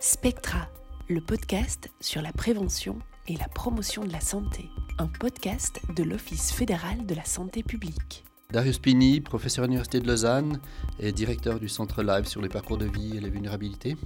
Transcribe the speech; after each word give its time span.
Spectra, 0.00 0.68
le 1.08 1.20
podcast 1.20 1.90
sur 2.00 2.22
la 2.22 2.32
prévention 2.32 3.00
et 3.26 3.36
la 3.36 3.48
promotion 3.48 4.04
de 4.04 4.12
la 4.12 4.20
santé, 4.20 4.66
un 4.98 5.08
podcast 5.08 5.80
de 5.96 6.04
l'Office 6.04 6.52
fédéral 6.52 7.04
de 7.04 7.16
la 7.16 7.24
santé 7.24 7.64
publique. 7.64 8.22
Darius 8.52 8.78
Pini, 8.78 9.20
professeur 9.20 9.64
à 9.64 9.66
l'Université 9.66 9.98
de 9.98 10.06
Lausanne 10.06 10.60
et 11.00 11.10
directeur 11.10 11.58
du 11.58 11.68
Centre 11.68 12.04
Live 12.04 12.26
sur 12.26 12.40
les 12.40 12.48
parcours 12.48 12.78
de 12.78 12.86
vie 12.86 13.16
et 13.16 13.20
les 13.20 13.28
vulnérabilités. 13.28 13.96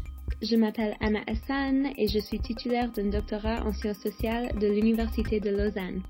Je 0.40 0.56
m'appelle 0.56 0.96
Anna 1.00 1.20
Hassan 1.26 1.90
et 1.98 2.08
je 2.08 2.20
suis 2.20 2.40
titulaire 2.40 2.90
d'un 2.90 3.10
doctorat 3.10 3.62
en 3.62 3.74
sciences 3.74 3.98
sociales 3.98 4.58
de 4.58 4.68
l'Université 4.68 5.40
de 5.40 5.50
Lausanne. 5.50 6.00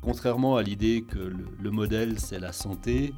Contrairement 0.00 0.54
à 0.54 0.62
l'idée 0.62 1.02
que 1.02 1.18
le, 1.18 1.70
modèle 1.72 2.20
c'est 2.20 2.38
la 2.38 2.52
santé, 2.52 3.12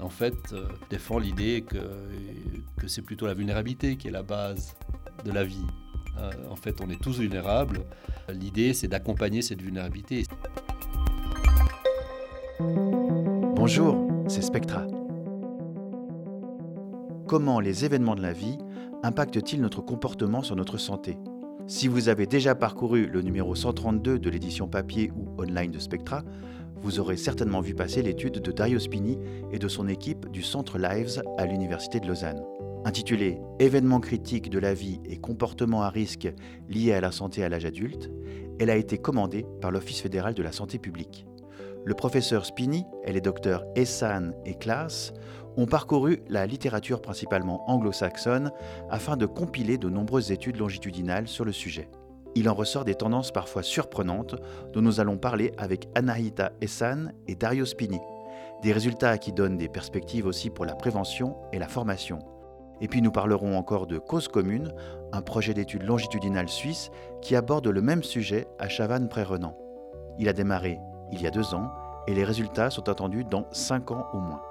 en 0.00 0.08
fait, 0.08 0.54
euh, 0.54 0.66
défend 0.88 1.18
l'idée 1.18 1.60
que, 1.60 1.76
que 2.78 2.88
c'est 2.88 3.02
plutôt 3.02 3.26
la 3.26 3.34
vulnérabilité 3.34 3.96
qui 3.96 4.08
est 4.08 4.12
la 4.12 4.22
base 4.22 4.77
de 5.24 5.32
la 5.32 5.44
vie. 5.44 5.66
Euh, 6.18 6.30
en 6.50 6.56
fait, 6.56 6.80
on 6.80 6.90
est 6.90 7.00
tous 7.00 7.18
vulnérables. 7.18 7.80
L'idée, 8.28 8.74
c'est 8.74 8.88
d'accompagner 8.88 9.42
cette 9.42 9.62
vulnérabilité. 9.62 10.24
Bonjour, 12.60 14.08
c'est 14.26 14.42
Spectra. 14.42 14.86
Comment 17.26 17.60
les 17.60 17.84
événements 17.84 18.14
de 18.14 18.22
la 18.22 18.32
vie 18.32 18.58
impactent-ils 19.02 19.60
notre 19.60 19.82
comportement 19.82 20.42
sur 20.42 20.56
notre 20.56 20.78
santé? 20.78 21.18
Si 21.66 21.86
vous 21.86 22.08
avez 22.08 22.26
déjà 22.26 22.54
parcouru 22.54 23.06
le 23.06 23.20
numéro 23.20 23.54
132 23.54 24.18
de 24.18 24.30
l'édition 24.30 24.68
papier 24.68 25.12
ou 25.14 25.40
online 25.40 25.70
de 25.70 25.78
Spectra, 25.78 26.22
vous 26.80 26.98
aurez 26.98 27.16
certainement 27.16 27.60
vu 27.60 27.74
passer 27.74 28.02
l'étude 28.02 28.40
de 28.40 28.52
Dario 28.52 28.78
Spini 28.78 29.18
et 29.52 29.58
de 29.58 29.68
son 29.68 29.88
équipe 29.88 30.30
du 30.30 30.42
Centre 30.42 30.78
Lives 30.78 31.22
à 31.36 31.44
l'Université 31.44 32.00
de 32.00 32.06
Lausanne. 32.06 32.42
Intitulée 32.84 33.40
Événements 33.58 34.00
critiques 34.00 34.50
de 34.50 34.58
la 34.58 34.72
vie 34.72 35.00
et 35.04 35.16
comportements 35.16 35.82
à 35.82 35.90
risque 35.90 36.32
liés 36.68 36.92
à 36.92 37.00
la 37.00 37.10
santé 37.10 37.42
à 37.42 37.48
l'âge 37.48 37.64
adulte, 37.64 38.10
elle 38.60 38.70
a 38.70 38.76
été 38.76 38.98
commandée 38.98 39.44
par 39.60 39.70
l'Office 39.70 40.00
fédéral 40.00 40.34
de 40.34 40.42
la 40.42 40.52
santé 40.52 40.78
publique. 40.78 41.26
Le 41.84 41.94
professeur 41.94 42.44
Spini 42.44 42.84
et 43.04 43.12
les 43.12 43.20
docteurs 43.20 43.64
Essan 43.74 44.32
et 44.44 44.54
Klaas 44.54 45.12
ont 45.56 45.66
parcouru 45.66 46.22
la 46.28 46.46
littérature 46.46 47.02
principalement 47.02 47.68
anglo-saxonne 47.68 48.52
afin 48.90 49.16
de 49.16 49.26
compiler 49.26 49.76
de 49.76 49.88
nombreuses 49.88 50.30
études 50.30 50.56
longitudinales 50.56 51.28
sur 51.28 51.44
le 51.44 51.52
sujet. 51.52 51.88
Il 52.34 52.48
en 52.48 52.54
ressort 52.54 52.84
des 52.84 52.94
tendances 52.94 53.32
parfois 53.32 53.62
surprenantes 53.62 54.36
dont 54.72 54.82
nous 54.82 55.00
allons 55.00 55.18
parler 55.18 55.52
avec 55.58 55.88
Anahita 55.94 56.52
Essan 56.60 57.12
et 57.26 57.34
Dario 57.34 57.64
Spini. 57.64 57.98
Des 58.62 58.72
résultats 58.72 59.18
qui 59.18 59.32
donnent 59.32 59.56
des 59.56 59.68
perspectives 59.68 60.26
aussi 60.26 60.50
pour 60.50 60.64
la 60.64 60.74
prévention 60.74 61.36
et 61.52 61.58
la 61.58 61.68
formation. 61.68 62.20
Et 62.80 62.88
puis 62.88 63.02
nous 63.02 63.10
parlerons 63.10 63.56
encore 63.56 63.86
de 63.86 63.98
Cause 63.98 64.28
commune, 64.28 64.72
un 65.12 65.22
projet 65.22 65.54
d'études 65.54 65.82
longitudinale 65.82 66.48
suisse 66.48 66.90
qui 67.22 67.34
aborde 67.34 67.66
le 67.66 67.80
même 67.82 68.02
sujet 68.02 68.46
à 68.58 68.68
Chavannes-près-Renan. 68.68 69.56
Il 70.18 70.28
a 70.28 70.32
démarré 70.32 70.78
il 71.10 71.22
y 71.22 71.26
a 71.26 71.30
deux 71.30 71.54
ans 71.54 71.70
et 72.06 72.14
les 72.14 72.24
résultats 72.24 72.70
sont 72.70 72.88
attendus 72.88 73.24
dans 73.24 73.46
cinq 73.52 73.90
ans 73.90 74.06
au 74.12 74.18
moins. 74.18 74.42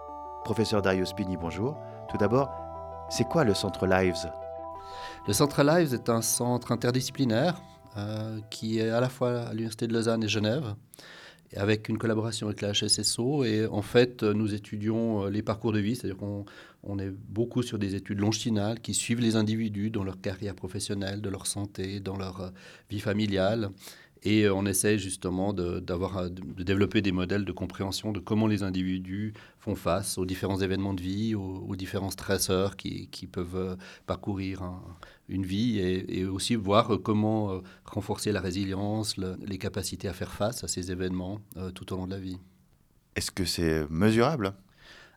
Professeur 0.43 0.81
Dario 0.81 1.05
Spini, 1.05 1.37
bonjour. 1.37 1.77
Tout 2.09 2.17
d'abord, 2.17 2.49
c'est 3.09 3.27
quoi 3.27 3.43
le 3.43 3.53
Centre 3.53 3.85
Lives? 3.85 4.31
Le 5.27 5.33
Centre 5.33 5.63
Lives 5.63 5.93
est 5.93 6.09
un 6.09 6.21
centre 6.21 6.71
interdisciplinaire 6.71 7.55
euh, 7.97 8.39
qui 8.49 8.79
est 8.79 8.89
à 8.89 9.01
la 9.01 9.09
fois 9.09 9.41
à 9.41 9.51
l'Université 9.51 9.87
de 9.87 9.93
Lausanne 9.93 10.23
et 10.23 10.27
Genève 10.27 10.75
avec 11.55 11.89
une 11.89 11.97
collaboration 11.97 12.47
avec 12.47 12.61
la 12.61 12.71
HSSO. 12.71 13.43
Et 13.43 13.65
en 13.65 13.81
fait, 13.81 14.23
nous 14.23 14.53
étudions 14.53 15.25
euh, 15.25 15.29
les 15.29 15.41
parcours 15.41 15.71
de 15.71 15.79
vie, 15.79 15.95
c'est-à-dire 15.95 16.17
qu'on 16.17 16.45
on 16.83 16.99
est 16.99 17.09
beaucoup 17.09 17.63
sur 17.63 17.79
des 17.79 17.95
études 17.95 18.19
longitudinales 18.19 18.79
qui 18.79 18.93
suivent 18.93 19.19
les 19.19 19.35
individus 19.35 19.89
dans 19.89 20.03
leur 20.03 20.21
carrière 20.21 20.55
professionnelle, 20.55 21.21
de 21.21 21.29
leur 21.29 21.47
santé, 21.47 21.99
dans 21.99 22.17
leur 22.17 22.41
euh, 22.41 22.49
vie 22.89 22.99
familiale. 22.99 23.69
Et 24.23 24.43
euh, 24.43 24.53
on 24.53 24.65
essaie 24.65 24.97
justement 24.97 25.53
de, 25.53 25.79
de 25.79 26.63
développer 26.63 27.01
des 27.01 27.11
modèles 27.11 27.45
de 27.45 27.51
compréhension 27.51 28.11
de 28.11 28.19
comment 28.19 28.47
les 28.47 28.63
individus 28.63 29.33
font 29.59 29.75
face 29.75 30.17
aux 30.17 30.25
différents 30.25 30.59
événements 30.59 30.93
de 30.93 31.01
vie, 31.01 31.35
aux, 31.35 31.75
différents 31.75 32.11
stresseurs 32.11 32.75
qui, 32.77 33.07
qui 33.09 33.27
peuvent 33.27 33.77
parcourir 34.05 34.63
une 35.29 35.45
vie 35.45 35.79
et, 35.79 36.25
aussi 36.25 36.55
voir 36.55 36.99
comment 37.03 37.61
renforcer 37.85 38.31
la 38.31 38.41
résilience, 38.41 39.17
les 39.17 39.57
capacités 39.57 40.07
à 40.07 40.13
faire 40.13 40.31
face 40.31 40.63
à 40.63 40.67
ces 40.67 40.91
événements 40.91 41.41
tout 41.75 41.93
au 41.93 41.97
long 41.97 42.07
de 42.07 42.11
la 42.11 42.19
vie. 42.19 42.39
Est-ce 43.15 43.31
que 43.31 43.45
c'est 43.45 43.89
mesurable? 43.89 44.53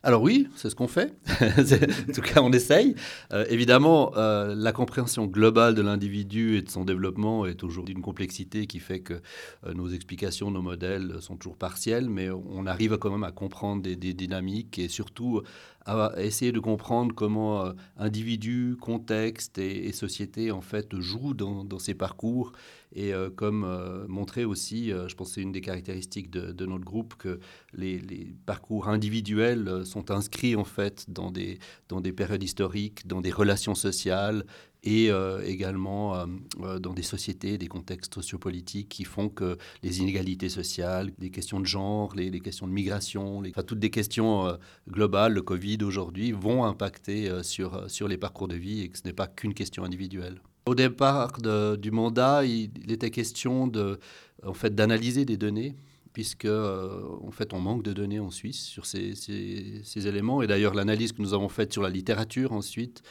Alors 0.03 0.23
oui, 0.23 0.47
c'est 0.55 0.71
ce 0.71 0.75
qu'on 0.75 0.87
fait. 0.87 1.13
en 1.41 2.13
tout 2.13 2.21
cas, 2.21 2.41
on 2.41 2.51
essaye. 2.51 2.95
Euh, 3.33 3.45
évidemment, 3.49 4.13
euh, 4.17 4.55
la 4.55 4.71
compréhension 4.71 5.27
globale 5.27 5.75
de 5.75 5.83
l'individu 5.83 6.57
et 6.57 6.63
de 6.63 6.69
son 6.69 6.85
développement 6.85 7.45
est 7.45 7.53
toujours 7.53 7.85
d'une 7.85 8.01
complexité 8.01 8.65
qui 8.65 8.79
fait 8.79 9.01
que 9.01 9.21
euh, 9.67 9.73
nos 9.75 9.89
explications, 9.89 10.49
nos 10.49 10.63
modèles 10.63 11.17
sont 11.21 11.37
toujours 11.37 11.55
partiels, 11.55 12.09
mais 12.09 12.29
on 12.31 12.65
arrive 12.65 12.97
quand 12.97 13.11
même 13.11 13.23
à 13.23 13.31
comprendre 13.31 13.83
des, 13.83 13.95
dynamiques 13.95 14.79
et 14.79 14.87
surtout 14.87 15.41
à 15.85 16.13
essayer 16.17 16.51
de 16.51 16.59
comprendre 16.59 17.13
comment 17.15 17.71
individus, 17.97 18.77
contexte 18.79 19.57
et, 19.57 19.91
société 19.91 20.51
en 20.51 20.61
fait 20.61 20.95
jouent 20.99 21.33
dans, 21.33 21.79
ces 21.79 21.93
parcours 21.93 22.53
et 22.93 23.13
comme 23.35 24.05
montrer 24.07 24.45
aussi, 24.45 24.89
je 24.89 25.15
pense 25.15 25.29
que 25.29 25.33
c'est 25.35 25.41
une 25.41 25.51
des 25.51 25.61
caractéristiques 25.61 26.29
de, 26.29 26.65
notre 26.65 26.85
groupe 26.85 27.15
que 27.15 27.39
les, 27.73 27.99
les 27.99 28.35
parcours 28.45 28.89
individuels 28.89 29.85
sont 29.85 30.11
inscrits 30.11 30.55
en 30.55 30.65
fait 30.65 31.05
dans 31.07 31.31
des, 31.31 31.59
dans 31.89 32.01
des 32.01 32.13
périodes 32.13 32.43
historiques, 32.43 33.07
dans 33.07 33.21
des 33.21 33.31
relations 33.31 33.75
sociales 33.75 34.45
et 34.83 35.11
euh, 35.11 35.41
également 35.45 36.15
euh, 36.15 36.25
euh, 36.61 36.79
dans 36.79 36.93
des 36.93 37.03
sociétés, 37.03 37.57
des 37.57 37.67
contextes 37.67 38.15
sociopolitiques 38.15 38.89
qui 38.89 39.03
font 39.03 39.29
que 39.29 39.57
les 39.83 39.99
inégalités 39.99 40.49
sociales, 40.49 41.11
les 41.19 41.29
questions 41.29 41.59
de 41.59 41.65
genre, 41.65 42.15
les, 42.15 42.39
questions 42.39 42.67
de 42.67 42.73
migration, 42.73 43.43
enfin, 43.47 43.63
toutes 43.63 43.79
des 43.79 43.91
questions 43.91 44.57
globales, 44.89 45.33
le 45.33 45.41
Covid 45.41 45.77
aujourd'hui, 45.83 46.31
vont 46.31 46.63
impacter 46.63 47.29
sur, 47.43 47.89
sur 47.89 48.07
les 48.07 48.17
parcours 48.17 48.47
de 48.47 48.55
vie 48.55 48.81
et 48.81 48.89
que 48.89 48.97
ce 48.97 49.03
n'est 49.03 49.13
pas 49.13 49.27
qu'une 49.27 49.53
question 49.53 49.83
individuelle. 49.83 50.41
Au 50.65 50.73
départ 50.73 51.33
du 51.77 51.91
mandat, 51.91 52.45
il, 52.45 52.71
était 52.91 53.11
question 53.11 53.67
de, 53.67 53.99
en 54.43 54.53
fait, 54.53 54.73
d'analyser 54.73 55.25
des 55.25 55.37
données 55.37 55.75
puisque 56.13 56.45
en 56.47 57.31
fait 57.31 57.53
on 57.53 57.61
manque 57.61 57.83
de 57.83 57.93
données 57.93 58.19
en 58.19 58.31
Suisse 58.31 58.65
sur 58.65 58.85
ces, 58.85 59.15
ces, 59.15 60.07
éléments. 60.07 60.41
Et 60.41 60.47
d'ailleurs 60.47 60.73
l'analyse 60.73 61.13
que 61.13 61.21
nous 61.21 61.33
avons 61.33 61.47
faite 61.47 61.71
sur 61.71 61.81
la 61.83 61.89
littérature 61.89 62.51
ensuite, 62.51 63.01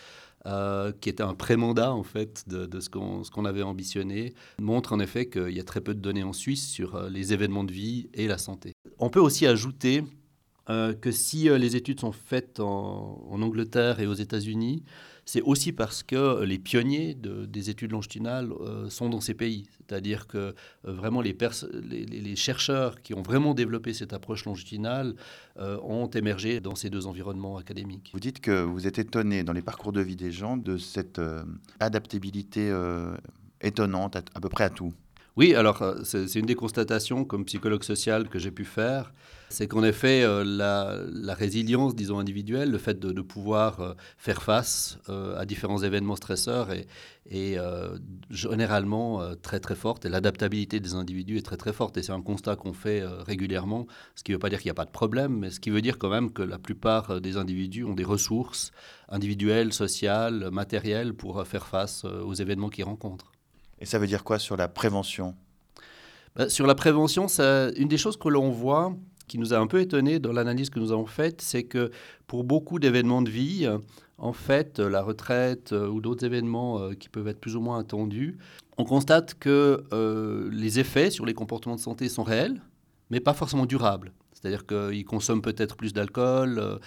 euh, 0.46 0.92
qui 1.00 1.08
était 1.08 1.22
un 1.22 1.34
pré-mandat 1.34 1.92
en 1.92 2.02
fait 2.02 2.48
de, 2.48 2.80
ce 2.80 2.88
qu'on 2.88 3.44
avait 3.44 3.62
ambitionné, 3.62 4.34
montre 4.58 4.92
en 4.92 5.00
effet 5.00 5.28
qu'il 5.28 5.50
y 5.50 5.60
a 5.60 5.64
très 5.64 5.80
peu 5.80 5.94
de 5.94 6.00
données 6.00 6.22
en 6.22 6.32
Suisse 6.32 6.66
sur 6.66 6.94
euh, 6.94 7.10
les 7.10 7.32
événements 7.32 7.64
de 7.64 7.72
vie 7.72 8.08
et 8.14 8.26
la 8.26 8.38
santé. 8.38 8.72
On 8.98 9.10
peut 9.10 9.20
aussi 9.20 9.46
ajouter 9.46 10.04
que 11.00 11.10
si 11.10 11.48
les 11.48 11.74
études 11.74 11.98
sont 11.98 12.12
faites 12.12 12.60
en, 12.60 13.26
en 13.28 13.42
Angleterre 13.42 13.98
et 13.98 14.06
aux 14.06 14.14
États-Unis, 14.14 14.84
c'est 15.30 15.42
aussi 15.42 15.70
parce 15.70 16.02
que 16.02 16.42
les 16.42 16.58
pionniers 16.58 17.14
des 17.14 17.70
études 17.70 17.92
longitudinales 17.92 18.50
euh, 18.50 18.90
sont 18.90 19.08
dans 19.08 19.20
ces 19.20 19.34
pays. 19.34 19.68
C'est-à-dire 19.78 20.26
que 20.26 20.38
euh, 20.38 20.54
vraiment 20.84 21.20
les, 21.20 22.34
chercheurs 22.34 23.00
qui 23.00 23.14
ont 23.14 23.22
vraiment 23.22 23.54
développé 23.54 23.94
cette 23.94 24.12
approche 24.12 24.44
longitudinale 24.44 25.14
euh, 25.60 25.78
ont 25.84 26.08
émergé 26.08 26.58
dans 26.58 26.74
ces 26.74 26.90
deux 26.90 27.06
environnements 27.06 27.58
académiques. 27.58 28.10
Vous 28.12 28.18
dites 28.18 28.40
que 28.40 28.60
vous 28.64 28.88
êtes 28.88 28.98
étonné 28.98 29.44
dans 29.44 29.52
les 29.52 29.62
parcours 29.62 29.92
de 29.92 30.00
vie 30.00 30.16
des 30.16 30.32
gens 30.32 30.56
de 30.56 30.76
cette 30.78 31.20
adaptabilité 31.78 32.74
étonnante 33.60 34.16
à 34.16 34.40
peu 34.40 34.48
près 34.48 34.64
à 34.64 34.70
tout. 34.70 34.92
Oui, 35.40 35.54
alors 35.54 35.80
euh, 35.80 35.94
c'est 36.04 36.34
une 36.34 36.44
des 36.44 36.54
constatations 36.54 37.24
comme 37.24 37.46
psychologue 37.46 37.82
social 37.82 38.28
que 38.28 38.38
j'ai 38.38 38.50
pu 38.50 38.66
faire, 38.66 39.14
c'est 39.48 39.68
qu'en 39.68 39.82
effet 39.82 40.22
euh, 40.22 40.44
la, 40.44 41.34
résilience, 41.34 41.96
disons 41.96 42.18
individuelle, 42.18 42.70
le 42.70 42.76
fait 42.76 43.00
de, 43.00 43.22
pouvoir 43.22 43.80
euh, 43.80 43.94
faire 44.18 44.42
face 44.42 44.98
à 45.08 45.46
différents 45.46 45.82
événements 45.82 46.16
stresseurs 46.16 46.70
est, 46.72 46.86
est 47.30 47.56
généralement 48.28 49.34
très 49.40 49.60
très 49.60 49.76
forte. 49.76 50.04
Et 50.04 50.10
l'adaptabilité 50.10 50.78
des 50.78 50.92
individus 50.92 51.38
est 51.38 51.46
très 51.46 51.56
très 51.56 51.72
forte. 51.72 51.96
Et 51.96 52.02
c'est 52.02 52.12
un 52.12 52.20
constat 52.20 52.56
qu'on 52.56 52.74
fait 52.74 53.02
régulièrement, 53.26 53.86
ce 54.16 54.22
qui 54.22 54.32
ne 54.32 54.36
veut 54.36 54.40
pas 54.40 54.50
dire 54.50 54.58
qu'il 54.58 54.66
n'y 54.66 54.72
a 54.72 54.82
pas 54.82 54.84
de 54.84 54.90
problème, 54.90 55.38
mais 55.38 55.50
ce 55.50 55.58
qui 55.58 55.70
veut 55.70 55.80
dire 55.80 55.96
quand 55.96 56.10
même 56.10 56.32
que 56.32 56.42
la 56.42 56.58
plupart 56.58 57.18
des 57.22 57.38
individus 57.38 57.84
ont 57.84 57.94
des 57.94 58.04
ressources 58.04 58.72
individuelles, 59.08 59.72
sociales, 59.72 60.50
matérielles 60.52 61.14
pour 61.14 61.46
faire 61.46 61.66
face 61.66 62.04
aux 62.04 62.34
événements 62.34 62.68
qu'ils 62.68 62.84
rencontrent. 62.84 63.32
Et 63.80 63.86
ça 63.86 63.98
veut 63.98 64.06
dire 64.06 64.24
quoi 64.24 64.38
sur 64.38 64.56
la 64.56 64.68
prévention? 64.68 65.34
Bah, 66.36 66.48
Sur 66.48 66.66
la 66.66 66.74
prévention, 66.74 67.26
une 67.28 67.88
des 67.88 67.98
choses 67.98 68.16
que 68.16 68.28
l'on 68.28 68.50
voit, 68.50 68.94
qui 69.26 69.38
nous 69.38 69.54
a 69.54 69.58
un 69.58 69.66
peu 69.66 69.80
étonné 69.80 70.18
dans 70.18 70.32
l'analyse 70.32 70.70
que 70.70 70.80
nous 70.80 70.92
avons 70.92 71.06
faite, 71.06 71.40
c'est 71.40 71.62
que 71.62 71.90
pour 72.26 72.44
beaucoup 72.44 72.78
d'événements 72.78 73.22
de 73.22 73.30
vie, 73.30 73.68
en 74.20 74.32
fait, 74.32 74.78
la 74.78 75.02
retraite 75.02 75.72
euh, 75.72 75.88
ou 75.88 76.00
d'autres 76.00 76.24
événements 76.24 76.80
euh, 76.80 76.94
qui 76.94 77.08
peuvent 77.08 77.26
être 77.26 77.40
plus 77.40 77.56
ou 77.56 77.60
moins 77.60 77.78
attendus, 77.78 78.36
on 78.76 78.84
constate 78.84 79.34
que 79.34 79.82
euh, 79.92 80.48
les 80.52 80.78
effets 80.78 81.10
sur 81.10 81.24
les 81.24 81.34
comportements 81.34 81.74
de 81.74 81.80
santé 81.80 82.08
sont 82.08 82.22
réels, 82.22 82.60
mais 83.08 83.20
pas 83.20 83.32
forcément 83.32 83.66
durables. 83.66 84.12
C'est-à-dire 84.40 84.66
qu'ils 84.66 85.04
consomment 85.04 85.42
peut-être 85.42 85.76
plus 85.76 85.92
d'alcool, 85.92 86.80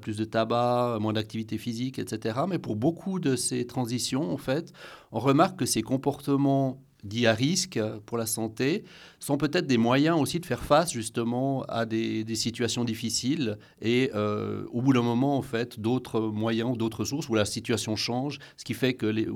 plus 0.00 0.16
de 0.16 0.24
tabac, 0.24 0.98
moins 1.00 1.12
d'activité 1.12 1.58
physique, 1.58 1.98
etc. 1.98 2.40
Mais 2.48 2.58
pour 2.58 2.76
beaucoup 2.76 3.18
de 3.18 3.36
ces 3.36 3.66
transitions, 3.66 4.32
en 4.32 4.36
fait, 4.36 4.72
on 5.12 5.18
remarque 5.18 5.58
que 5.58 5.66
ces 5.66 5.82
comportements 5.82 6.80
dits 7.04 7.26
à 7.26 7.34
risque 7.34 7.80
pour 8.06 8.18
la 8.18 8.26
santé 8.26 8.84
sont 9.18 9.36
peut-être 9.36 9.66
des 9.66 9.78
moyens 9.78 10.20
aussi 10.20 10.40
de 10.40 10.46
faire 10.46 10.62
face 10.62 10.92
justement 10.92 11.62
à 11.64 11.86
des, 11.86 12.24
situations 12.34 12.84
difficiles 12.84 13.58
et 13.82 14.10
euh, 14.14 14.64
au 14.72 14.80
bout 14.80 14.92
d'un 14.92 15.02
moment 15.02 15.36
en 15.36 15.42
fait 15.42 15.80
d'autres 15.80 16.20
moyens, 16.20 16.76
d'autres 16.76 17.04
sources 17.04 17.28
où 17.28 17.34
la 17.34 17.44
situation 17.44 17.96
change, 17.96 18.38
ce 18.56 18.64
qui 18.64 18.74
fait 18.74 18.94
que 18.94 19.06
les, 19.06 19.26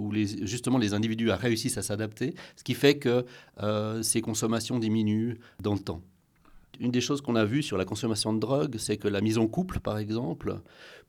justement 0.46 0.78
les 0.78 0.94
individus 0.94 1.30
réussissent 1.30 1.78
à 1.78 1.82
s'adapter, 1.82 2.34
ce 2.56 2.64
qui 2.64 2.74
fait 2.74 2.98
que 2.98 3.26
euh, 3.62 4.02
ces 4.02 4.20
consommations 4.20 4.78
diminuent 4.78 5.38
dans 5.62 5.74
le 5.74 5.80
temps. 5.80 6.02
Une 6.80 6.90
des 6.90 7.00
choses 7.00 7.20
qu'on 7.20 7.36
a 7.36 7.44
vues 7.44 7.62
sur 7.62 7.76
la 7.76 7.84
consommation 7.84 8.32
de 8.32 8.38
drogue, 8.38 8.76
c'est 8.78 8.96
que 8.96 9.08
la 9.08 9.20
mise 9.20 9.38
en 9.38 9.46
couple, 9.46 9.80
par 9.80 9.98
exemple, 9.98 10.60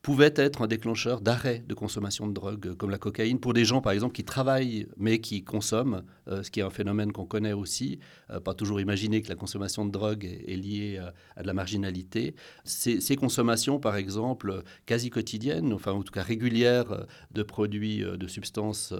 pouvait 0.02 0.32
être 0.36 0.62
un 0.62 0.66
déclencheur 0.66 1.20
d'arrêt 1.20 1.64
de 1.66 1.74
consommation 1.74 2.26
de 2.26 2.32
drogue, 2.32 2.74
comme 2.76 2.90
la 2.90 2.98
cocaïne, 2.98 3.40
pour 3.40 3.54
des 3.54 3.64
gens, 3.64 3.80
par 3.80 3.92
exemple, 3.92 4.14
qui 4.14 4.24
travaillent 4.24 4.86
mais 4.96 5.20
qui 5.20 5.42
consomment, 5.42 6.02
euh, 6.28 6.42
ce 6.42 6.50
qui 6.50 6.60
est 6.60 6.62
un 6.62 6.70
phénomène 6.70 7.12
qu'on 7.12 7.26
connaît 7.26 7.52
aussi. 7.52 7.98
Euh, 8.30 8.40
pas 8.40 8.54
toujours 8.54 8.80
imaginer 8.80 9.22
que 9.22 9.28
la 9.28 9.34
consommation 9.34 9.84
de 9.84 9.90
drogue 9.90 10.24
est, 10.24 10.56
liée 10.56 10.98
euh, 11.00 11.10
à, 11.36 11.42
de 11.42 11.46
la 11.46 11.54
marginalité. 11.54 12.34
Ces, 12.64 13.16
consommations, 13.16 13.80
par 13.80 13.96
exemple, 13.96 14.62
quasi 14.84 15.10
quotidiennes, 15.10 15.72
enfin 15.72 15.92
en 15.92 16.02
tout 16.02 16.12
cas 16.12 16.22
régulières, 16.22 17.06
de 17.32 17.42
produits, 17.42 18.00
de 18.00 18.26
substances, 18.26 18.94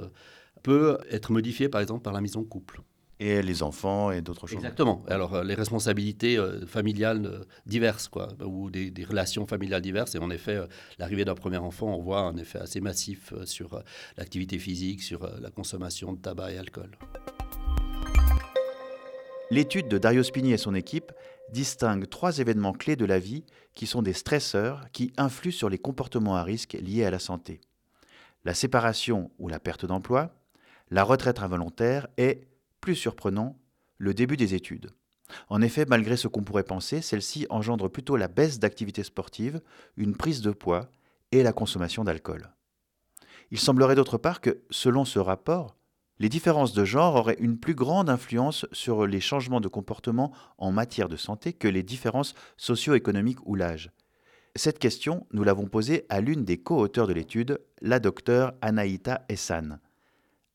peut 0.62 0.98
être 1.10 1.32
modifiées, 1.32 1.68
par 1.68 1.80
exemple, 1.80 2.02
par 2.02 2.12
la 2.12 2.20
mise 2.20 2.36
en 2.36 2.44
couple 2.44 2.82
et 3.18 3.42
les 3.42 3.62
enfants 3.62 4.10
et 4.10 4.20
d'autres 4.20 4.46
choses. 4.46 4.56
Exactement. 4.56 5.04
Alors, 5.08 5.34
euh, 5.34 5.44
les 5.44 5.54
responsabilités 5.54 6.36
euh, 6.36 6.66
familiales 6.66 7.26
euh, 7.26 7.44
diverses, 7.64 8.08
quoi, 8.08 8.28
ou 8.44 8.70
des, 8.70 8.92
relations 9.08 9.46
familiales 9.46 9.82
diverses. 9.82 10.14
Et 10.14 10.18
en 10.18 10.30
effet, 10.30 10.58
l'arrivée 10.98 11.24
d'un 11.24 11.34
premier 11.34 11.56
enfant, 11.58 11.94
on 11.94 12.02
voit 12.02 12.20
un 12.20 12.36
effet 12.36 12.58
assez 12.58 12.80
massif 12.80 13.32
sur 13.44 13.82
l'activité 14.16 14.58
physique, 14.58 15.02
sur 15.02 15.28
la 15.40 15.50
consommation 15.50 16.12
de 16.12 16.18
tabac 16.18 16.52
et 16.52 16.58
alcool. 16.58 16.90
L'étude 19.50 19.86
de 19.86 19.98
Dario 19.98 20.24
Spini 20.24 20.52
et 20.52 20.56
son 20.56 20.74
équipe 20.74 21.12
distingue 21.52 22.08
trois 22.08 22.38
événements 22.38 22.72
clés 22.72 22.96
de 22.96 23.04
la 23.04 23.20
vie 23.20 23.44
qui 23.74 23.86
sont 23.86 24.02
des 24.02 24.12
stresseurs 24.12 24.86
qui 24.92 25.12
influent 25.16 25.52
sur 25.52 25.68
les 25.68 25.78
comportements 25.78 26.34
à 26.34 26.42
risque 26.42 26.72
liés 26.72 27.04
à 27.04 27.10
la 27.12 27.20
santé. 27.20 27.60
La 28.44 28.54
séparation 28.54 29.30
ou 29.38 29.48
la 29.48 29.60
perte 29.60 29.86
d'emploi, 29.86 30.34
la 30.90 31.04
retraite 31.04 31.40
involontaire 31.40 32.08
et 32.18 32.48
surprenant, 32.94 33.58
le 33.98 34.14
début 34.14 34.36
des 34.36 34.54
études. 34.54 34.90
En 35.48 35.60
effet, 35.60 35.84
malgré 35.86 36.16
ce 36.16 36.28
qu'on 36.28 36.44
pourrait 36.44 36.62
penser, 36.62 37.00
celle-ci 37.00 37.46
engendre 37.50 37.90
plutôt 37.90 38.16
la 38.16 38.28
baisse 38.28 38.58
d'activité 38.58 39.02
sportive, 39.02 39.60
une 39.96 40.16
prise 40.16 40.40
de 40.40 40.52
poids 40.52 40.88
et 41.32 41.42
la 41.42 41.52
consommation 41.52 42.04
d'alcool. 42.04 42.52
Il 43.50 43.58
semblerait 43.58 43.94
d'autre 43.94 44.18
part 44.18 44.40
que, 44.40 44.62
selon 44.70 45.04
ce 45.04 45.18
rapport, 45.18 45.76
les 46.18 46.28
différences 46.28 46.72
de 46.72 46.84
genre 46.84 47.14
auraient 47.14 47.36
une 47.40 47.58
plus 47.58 47.74
grande 47.74 48.08
influence 48.08 48.66
sur 48.72 49.06
les 49.06 49.20
changements 49.20 49.60
de 49.60 49.68
comportement 49.68 50.32
en 50.56 50.72
matière 50.72 51.08
de 51.08 51.16
santé 51.16 51.52
que 51.52 51.68
les 51.68 51.82
différences 51.82 52.34
socio-économiques 52.56 53.44
ou 53.46 53.54
l'âge. 53.54 53.90
Cette 54.54 54.78
question, 54.78 55.26
nous 55.32 55.44
l'avons 55.44 55.66
posée 55.66 56.06
à 56.08 56.22
l'une 56.22 56.44
des 56.44 56.56
co-auteurs 56.56 57.06
de 57.06 57.12
l'étude, 57.12 57.60
la 57.82 58.00
docteure 58.00 58.54
Anaïta 58.62 59.26
Essan. 59.28 59.80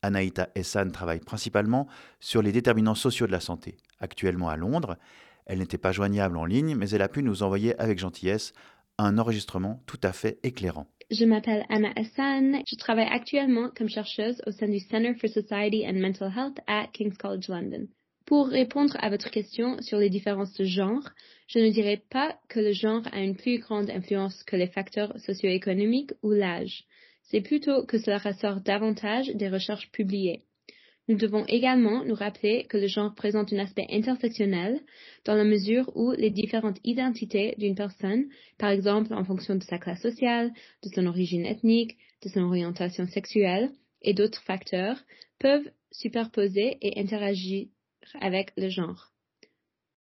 Anaïta 0.02 0.50
Essan 0.56 0.92
travaille 0.92 1.20
principalement 1.20 1.88
sur 2.20 2.42
les 2.42 2.52
déterminants 2.52 2.96
sociaux 2.96 3.28
de 3.28 3.32
la 3.32 3.40
santé. 3.40 3.78
Actuellement 4.00 4.50
à 4.50 4.58
Londres, 4.58 4.98
elle 5.46 5.60
n'était 5.60 5.78
pas 5.78 5.92
joignable 5.92 6.38
en 6.38 6.46
ligne, 6.46 6.76
mais 6.76 6.90
elle 6.90 7.02
a 7.02 7.10
pu 7.10 7.24
nous 7.24 7.44
envoyer 7.44 7.80
avec 7.80 8.00
gentillesse 8.00 8.54
un 8.98 9.18
enregistrement 9.18 9.82
tout 9.86 10.00
à 10.04 10.12
fait 10.12 10.40
éclairant. 10.44 10.88
Je 11.10 11.26
m'appelle 11.26 11.66
Anna 11.70 11.92
Essan. 11.98 12.62
Je 12.66 12.76
travaille 12.78 13.10
actuellement 13.12 13.70
comme 13.76 13.90
chercheuse 13.90 14.42
au 14.48 14.52
sein 14.52 14.70
du 14.70 14.80
Center 14.80 15.14
for 15.16 15.30
Society 15.30 15.86
and 15.86 16.00
Mental 16.00 16.32
Health 16.36 16.60
à 16.68 16.88
King's 16.94 17.18
College 17.18 17.50
London. 17.50 17.88
Pour 18.26 18.48
répondre 18.48 18.96
à 19.02 19.10
votre 19.10 19.30
question 19.30 19.82
sur 19.82 19.98
les 19.98 20.10
différences 20.10 20.54
de 20.54 20.64
genre, 20.64 21.04
je 21.48 21.60
ne 21.60 21.70
dirais 21.70 22.02
pas 22.10 22.38
que 22.48 22.62
le 22.62 22.72
genre 22.72 23.02
a 23.12 23.20
une 23.20 23.36
plus 23.36 23.60
grande 23.60 23.90
influence 23.90 24.44
que 24.44 24.56
les 24.56 24.68
facteurs 24.68 25.20
socio-économiques 25.20 26.14
ou 26.24 26.32
l'âge 26.32 26.86
c'est 27.24 27.42
plutôt 27.42 27.86
que 27.86 27.98
cela 27.98 28.18
ressort 28.18 28.62
davantage 28.62 29.28
des 29.36 29.50
recherches 29.50 29.90
publiées. 29.92 30.42
Nous 31.08 31.18
devons 31.18 31.46
également 31.48 32.06
nous 32.06 32.16
rappeler 32.16 32.66
que 32.70 32.78
le 32.78 32.88
genre 32.88 33.14
présente 33.16 33.52
un 33.52 33.60
aspect 33.60 33.88
intersectionnel 33.90 34.80
dans 35.26 35.36
la 35.36 35.44
mesure 35.44 35.92
où 35.96 36.12
les 36.12 36.30
différentes 36.30 36.80
identités 36.84 37.56
d'une 37.58 37.76
personne, 37.76 38.30
par 38.58 38.70
exemple 38.70 39.14
en 39.14 39.26
fonction 39.26 39.56
de 39.56 39.64
sa 39.64 39.78
classe 39.78 40.02
sociale, 40.02 40.52
de 40.84 40.90
son 40.90 41.08
origine 41.08 41.46
ethnique, 41.46 41.98
de 42.24 42.30
son 42.30 42.42
orientation 42.42 43.08
sexuelle 43.08 43.72
et 44.02 44.14
d'autres 44.14 44.42
facteurs, 44.44 44.98
peuvent 45.40 45.70
superposer 45.92 46.78
et 46.82 47.00
interagir 47.00 47.68
avec 48.20 48.54
le 48.56 48.70
genre. 48.70 49.12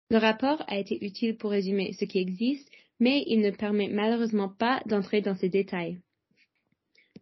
Le 0.10 0.18
rapport 0.18 0.64
a 0.68 0.78
été 0.78 1.06
utile 1.06 1.38
pour 1.38 1.52
résumer 1.52 1.94
ce 1.94 2.06
qui 2.06 2.20
existe, 2.20 2.70
mais 3.00 3.24
il 3.28 3.42
ne 3.42 3.52
permet 3.52 3.88
malheureusement 3.88 4.50
pas 4.50 4.82
d'entrer 4.86 5.22
dans 5.22 5.36
ces 5.36 5.50
détails. 5.50 6.00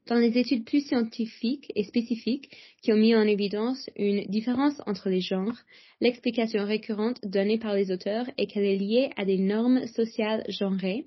Dans 0.07 0.19
les 0.19 0.37
études 0.37 0.65
plus 0.65 0.85
scientifiques 0.85 1.71
et 1.75 1.83
spécifiques 1.83 2.55
qui 2.83 2.93
ont 2.93 2.97
mis 2.97 3.15
en 3.15 3.23
évidence 3.23 3.89
une 3.95 4.23
différence 4.25 4.79
entre 4.85 5.09
les 5.09 5.21
genres, 5.21 5.57
l'explication 5.99 6.63
récurrente 6.63 7.19
donnée 7.23 7.57
par 7.57 7.73
les 7.73 7.91
auteurs 7.91 8.29
est 8.37 8.45
qu'elle 8.45 8.65
est 8.65 8.77
liée 8.77 9.09
à 9.17 9.25
des 9.25 9.39
normes 9.39 9.87
sociales 9.87 10.43
genrées 10.47 11.05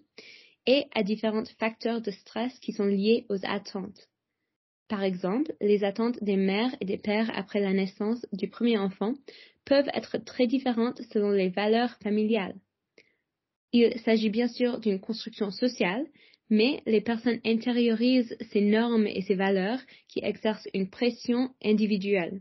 et 0.66 0.86
à 0.96 1.04
différents 1.04 1.44
facteurs 1.60 2.00
de 2.00 2.10
stress 2.10 2.58
qui 2.58 2.72
sont 2.72 2.86
liés 2.86 3.24
aux 3.28 3.38
attentes. 3.44 4.08
Par 4.88 5.04
exemple, 5.04 5.52
les 5.60 5.84
attentes 5.84 6.22
des 6.24 6.36
mères 6.36 6.74
et 6.80 6.84
des 6.84 6.98
pères 6.98 7.30
après 7.34 7.60
la 7.60 7.72
naissance 7.72 8.26
du 8.32 8.48
premier 8.48 8.78
enfant 8.78 9.14
peuvent 9.64 9.90
être 9.94 10.18
très 10.18 10.48
différentes 10.48 11.00
selon 11.12 11.30
les 11.30 11.50
valeurs 11.50 11.96
familiales. 12.02 12.56
Il 13.72 13.96
s'agit 14.00 14.30
bien 14.30 14.48
sûr 14.48 14.80
d'une 14.80 14.98
construction 14.98 15.50
sociale, 15.50 16.06
mais 16.50 16.82
les 16.86 17.00
personnes 17.00 17.40
intériorisent 17.44 18.36
ces 18.50 18.60
normes 18.60 19.06
et 19.06 19.22
ces 19.22 19.34
valeurs 19.34 19.80
qui 20.08 20.20
exercent 20.22 20.68
une 20.74 20.88
pression 20.88 21.50
individuelle. 21.64 22.40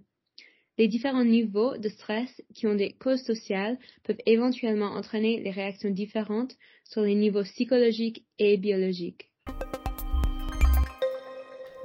Les 0.77 0.87
différents 0.87 1.25
niveaux 1.25 1.75
de 1.77 1.89
stress 1.89 2.43
qui 2.53 2.67
ont 2.67 2.75
des 2.75 2.91
causes 2.91 3.23
sociales 3.23 3.79
peuvent 4.03 4.21
éventuellement 4.27 4.91
entraîner 4.91 5.41
des 5.41 5.49
réactions 5.49 5.89
différentes 5.89 6.55
sur 6.83 7.01
les 7.01 7.15
niveaux 7.15 7.43
psychologiques 7.43 8.25
et 8.37 8.57
biologiques. 8.57 9.31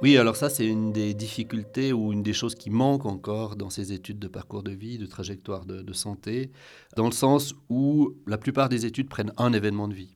Oui, 0.03 0.17
alors 0.17 0.35
ça, 0.35 0.49
c'est 0.49 0.67
une 0.67 0.91
des 0.91 1.13
difficultés 1.13 1.93
ou 1.93 2.11
une 2.11 2.23
des 2.23 2.33
choses 2.33 2.55
qui 2.55 2.69
manquent 2.69 3.05
encore 3.05 3.55
dans 3.55 3.69
ces 3.69 3.93
études 3.93 4.19
de 4.19 4.27
parcours 4.27 4.61
de 4.61 4.71
vie, 4.71 4.97
de 4.97 5.05
trajectoire 5.05 5.65
de, 5.65 5.81
de 5.81 5.93
santé, 5.93 6.51
dans 6.97 7.05
le 7.05 7.13
sens 7.13 7.55
où 7.69 8.13
la 8.27 8.37
plupart 8.37 8.67
des 8.67 8.85
études 8.85 9.07
prennent 9.07 9.31
un 9.37 9.53
événement 9.53 9.87
de 9.87 9.93
vie. 9.93 10.13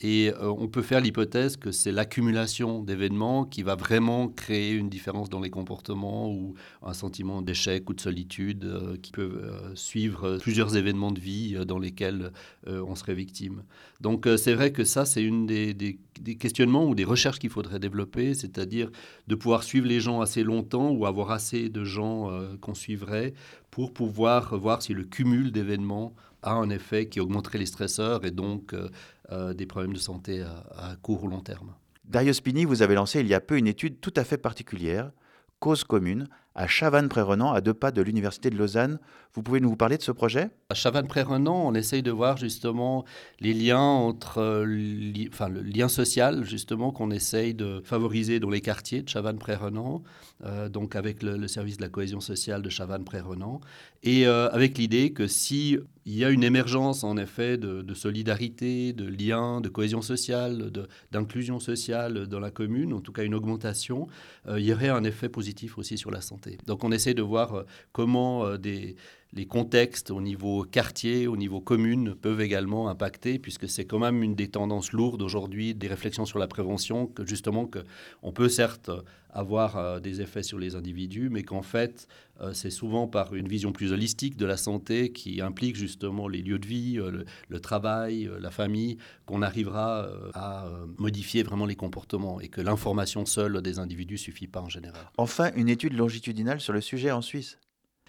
Et 0.00 0.30
euh, 0.30 0.50
on 0.56 0.68
peut 0.68 0.82
faire 0.82 1.00
l'hypothèse 1.00 1.56
que 1.56 1.72
c'est 1.72 1.90
l'accumulation 1.90 2.82
d'événements 2.82 3.44
qui 3.44 3.62
va 3.62 3.74
vraiment 3.74 4.28
créer 4.28 4.72
une 4.72 4.88
différence 4.88 5.28
dans 5.28 5.40
les 5.40 5.50
comportements 5.50 6.30
ou 6.30 6.54
un 6.82 6.92
sentiment 6.92 7.42
d'échec 7.42 7.88
ou 7.90 7.94
de 7.94 8.00
solitude 8.00 8.64
euh, 8.64 8.96
qui 9.02 9.10
peut 9.10 9.40
euh, 9.42 9.74
suivre 9.74 10.38
plusieurs 10.38 10.76
événements 10.76 11.10
de 11.10 11.18
vie 11.18 11.56
dans 11.66 11.78
lesquels 11.78 12.32
on 12.66 12.94
serait 12.94 13.14
victime. 13.14 13.62
Donc 14.00 14.28
c'est 14.36 14.52
vrai 14.52 14.72
que 14.72 14.84
ça, 14.84 15.04
c'est 15.04 15.22
une 15.22 15.46
des, 15.46 15.74
des, 15.74 15.98
questionnements 16.36 16.84
ou 16.84 16.94
des 16.94 17.04
recherches 17.04 17.38
qu'il 17.38 17.50
faudrait 17.50 17.78
développer, 17.78 18.34
c'est-à-dire 18.34 18.90
de 19.26 19.34
pouvoir 19.34 19.62
suivre 19.62 19.86
les 19.86 20.00
gens 20.00 20.20
assez 20.20 20.42
longtemps 20.42 20.90
ou 20.90 21.06
avoir 21.06 21.30
assez 21.30 21.68
de 21.68 21.84
gens 21.84 22.30
qu'on 22.60 22.74
suivrait 22.74 23.32
pour 23.78 23.92
pouvoir 23.92 24.58
voir 24.58 24.82
si 24.82 24.92
le 24.92 25.04
cumul 25.04 25.52
d'événements 25.52 26.12
a 26.42 26.50
un 26.50 26.68
effet 26.68 27.08
qui 27.08 27.20
augmenterait 27.20 27.58
les 27.58 27.66
stresseurs 27.66 28.24
et 28.24 28.32
donc 28.32 28.74
euh, 28.74 28.88
euh, 29.30 29.54
des 29.54 29.66
problèmes 29.66 29.92
de 29.92 30.00
santé 30.00 30.42
à, 30.42 30.96
court 31.00 31.22
ou 31.22 31.28
long 31.28 31.38
terme. 31.38 31.74
Dario 32.04 32.32
Spini, 32.32 32.64
vous 32.64 32.82
avez 32.82 32.96
lancé 32.96 33.20
il 33.20 33.28
y 33.28 33.34
a 33.34 33.40
peu 33.40 33.56
une 33.56 33.68
étude 33.68 34.00
tout 34.00 34.12
à 34.16 34.24
fait 34.24 34.36
particulière, 34.36 35.12
Cause 35.60 35.84
commune, 35.84 36.26
à 36.58 36.66
Chavannes-Pré-Renans, 36.66 37.52
à 37.52 37.60
deux 37.60 37.72
pas 37.72 37.92
de 37.92 38.02
l'Université 38.02 38.50
de 38.50 38.56
Lausanne. 38.56 38.98
Vous 39.32 39.44
pouvez 39.44 39.60
nous 39.60 39.76
parler 39.76 39.96
de 39.96 40.02
ce 40.02 40.10
projet? 40.10 40.50
À 40.70 40.74
Chavannes-Pré-Renans, 40.74 41.68
on 41.68 41.72
essaye 41.72 42.02
de 42.02 42.10
voir 42.10 42.36
justement 42.36 43.04
les 43.38 43.54
liens 43.54 43.78
entre, 43.78 44.38
euh, 44.38 45.28
enfin 45.28 45.48
le 45.48 45.62
lien 45.62 45.86
social 45.86 46.44
justement 46.44 46.90
qu'on 46.90 47.12
essaye 47.12 47.54
de 47.54 47.80
favoriser 47.84 48.40
dans 48.40 48.50
les 48.50 48.60
quartiers 48.60 49.02
de 49.02 49.08
Chavannes-Pré-Renans, 49.08 50.02
euh, 50.44 50.68
donc 50.68 50.96
avec 50.96 51.22
le, 51.22 51.46
service 51.46 51.76
de 51.76 51.82
la 51.82 51.90
cohésion 51.90 52.18
sociale 52.18 52.60
de 52.60 52.70
Chavannes-Pré-Renans, 52.70 53.60
et 54.02 54.26
euh, 54.26 54.50
avec 54.50 54.78
l'idée 54.78 55.12
que 55.12 55.28
si 55.28 55.78
il 56.08 56.16
y 56.16 56.24
a 56.24 56.30
une 56.30 56.42
émergence 56.42 57.04
en 57.04 57.18
effet 57.18 57.58
de, 57.58 57.94
solidarité, 57.94 58.94
de 58.94 59.04
liens, 59.04 59.60
de 59.60 59.68
cohésion 59.68 60.00
sociale, 60.00 60.72
d'inclusion 61.12 61.60
sociale 61.60 62.26
dans 62.26 62.40
la 62.40 62.50
commune, 62.50 62.94
en 62.94 63.00
tout 63.00 63.12
cas 63.12 63.24
une 63.24 63.34
augmentation, 63.34 64.08
il 64.48 64.64
y 64.64 64.72
aurait 64.72 64.88
un 64.88 65.04
effet 65.04 65.28
positif 65.28 65.76
aussi 65.76 65.98
sur 65.98 66.10
la 66.10 66.22
santé. 66.22 66.56
Donc 66.66 66.82
on 66.82 66.92
essaie 66.92 67.12
de 67.12 67.22
voir 67.22 67.54
euh, 67.54 67.62
comment 67.92 68.46
euh, 68.46 68.56
des, 68.56 68.96
les 69.32 69.46
contextes 69.46 70.10
au 70.10 70.20
niveau 70.20 70.64
quartier, 70.64 71.26
au 71.26 71.36
niveau 71.36 71.60
commune 71.60 72.14
peuvent 72.14 72.40
également 72.40 72.88
impacter, 72.88 73.38
puisque 73.38 73.68
c'est 73.68 73.84
quand 73.84 73.98
même 73.98 74.22
une 74.22 74.34
des 74.34 74.48
tendances 74.48 74.92
lourdes 74.92 75.22
aujourd'hui 75.22 75.74
des 75.74 75.88
réflexions 75.88 76.24
sur 76.24 76.38
la 76.38 76.46
prévention, 76.46 77.06
que 77.06 77.26
justement 77.26 77.66
que 77.66 77.80
on 78.22 78.32
peut 78.32 78.48
certes 78.48 78.90
avoir 79.30 79.76
euh, 79.76 80.00
des 80.00 80.22
effets 80.22 80.42
sur 80.42 80.58
les 80.58 80.74
individus, 80.74 81.28
mais 81.30 81.42
qu'en 81.42 81.62
fait 81.62 82.08
euh, 82.40 82.54
c'est 82.54 82.70
souvent 82.70 83.06
par 83.06 83.34
une 83.34 83.48
vision 83.48 83.72
plus 83.72 83.92
holistique 83.92 84.36
de 84.36 84.46
la 84.46 84.56
santé 84.56 85.12
qui 85.12 85.42
implique 85.42 85.76
justement 85.76 86.28
les 86.28 86.40
lieux 86.40 86.58
de 86.58 86.66
vie, 86.66 86.98
euh, 86.98 87.24
le, 87.48 87.60
travail, 87.60 88.30
la 88.40 88.50
famille, 88.50 88.96
qu'on 89.26 89.42
arrivera 89.42 90.08
à 90.34 90.70
modifier 90.96 91.42
vraiment 91.42 91.66
les 91.66 91.76
comportements 91.76 92.40
et 92.40 92.48
que 92.48 92.60
l'information 92.60 93.26
seule 93.26 93.60
des 93.60 93.78
individus 93.78 94.16
suffit 94.16 94.46
pas 94.46 94.60
en 94.60 94.68
général. 94.68 95.02
Enfin, 95.18 95.50
une 95.54 95.68
étude 95.68 95.92
longitudinale 95.92 96.60
sur 96.60 96.72
le 96.72 96.80
sujet 96.80 97.10
en 97.10 97.20
Suisse. 97.20 97.58